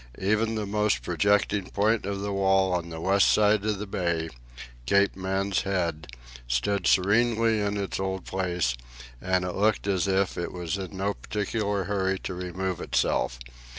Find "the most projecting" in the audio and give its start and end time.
0.55-1.69